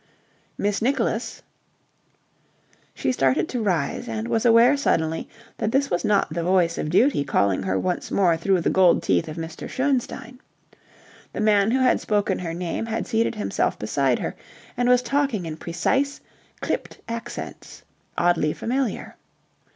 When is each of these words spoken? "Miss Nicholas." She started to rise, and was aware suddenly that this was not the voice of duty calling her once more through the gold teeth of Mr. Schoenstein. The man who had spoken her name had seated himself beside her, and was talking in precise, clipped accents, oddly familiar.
"Miss 0.57 0.81
Nicholas." 0.81 1.43
She 2.95 3.11
started 3.11 3.47
to 3.49 3.61
rise, 3.61 4.09
and 4.09 4.27
was 4.27 4.47
aware 4.47 4.75
suddenly 4.75 5.29
that 5.59 5.71
this 5.71 5.91
was 5.91 6.03
not 6.03 6.33
the 6.33 6.41
voice 6.41 6.79
of 6.79 6.89
duty 6.89 7.23
calling 7.23 7.61
her 7.61 7.77
once 7.77 8.09
more 8.09 8.35
through 8.35 8.61
the 8.61 8.71
gold 8.71 9.03
teeth 9.03 9.27
of 9.27 9.37
Mr. 9.37 9.69
Schoenstein. 9.69 10.39
The 11.33 11.39
man 11.41 11.69
who 11.69 11.81
had 11.81 12.01
spoken 12.01 12.39
her 12.39 12.55
name 12.55 12.87
had 12.87 13.05
seated 13.05 13.35
himself 13.35 13.77
beside 13.77 14.17
her, 14.17 14.33
and 14.75 14.89
was 14.89 15.03
talking 15.03 15.45
in 15.45 15.55
precise, 15.55 16.19
clipped 16.63 16.97
accents, 17.07 17.83
oddly 18.17 18.53
familiar. 18.53 19.17